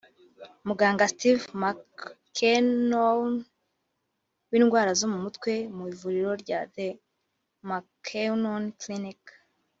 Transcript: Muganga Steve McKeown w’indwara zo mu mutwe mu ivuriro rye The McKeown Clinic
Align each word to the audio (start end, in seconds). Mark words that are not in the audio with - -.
Muganga 0.67 1.09
Steve 1.13 1.43
McKeown 1.61 2.93
w’indwara 4.49 4.91
zo 4.99 5.07
mu 5.13 5.17
mutwe 5.23 5.53
mu 5.75 5.83
ivuriro 5.93 6.31
rye 6.41 6.59
The 6.73 6.87
McKeown 7.69 8.43
Clinic 8.81 9.21